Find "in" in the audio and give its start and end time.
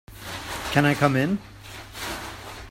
1.15-1.37